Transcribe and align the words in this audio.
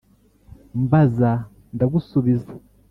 mbazza 0.83 1.31
nda 1.75 1.85
gusubiza 1.93 2.49